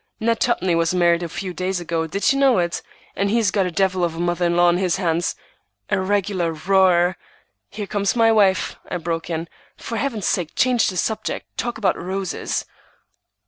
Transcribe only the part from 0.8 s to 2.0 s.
married a few days